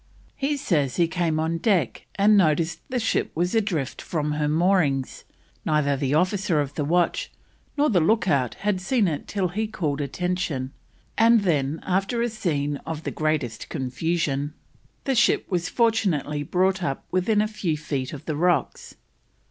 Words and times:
He 0.35 0.57
says 0.57 0.95
he 0.95 1.07
came 1.07 1.39
on 1.39 1.59
deck 1.59 2.07
and 2.15 2.35
noticed 2.35 2.81
the 2.89 2.99
ship 2.99 3.31
was 3.35 3.53
adrift 3.53 4.01
from 4.01 4.31
her 4.31 4.47
moorings; 4.49 5.25
neither 5.63 5.95
the 5.95 6.15
officer 6.15 6.59
of 6.59 6.73
the 6.73 6.83
watch 6.83 7.31
nor 7.77 7.87
the 7.87 7.99
look 7.99 8.27
out 8.27 8.55
had 8.55 8.81
seen 8.81 9.07
it 9.07 9.27
till 9.27 9.49
he 9.49 9.67
called 9.67 10.01
attention, 10.01 10.73
and 11.19 11.41
then, 11.41 11.81
after 11.83 12.19
a 12.23 12.29
scene 12.29 12.77
of 12.77 13.03
the 13.03 13.11
greatest 13.11 13.69
confusion, 13.69 14.55
the 15.03 15.13
ship 15.13 15.45
was 15.51 15.69
fortunately 15.69 16.41
brought 16.41 16.81
up 16.81 17.05
within 17.11 17.39
a 17.39 17.47
few 17.47 17.77
feet 17.77 18.11
of 18.11 18.25
the 18.25 18.35
rocks. 18.35 18.95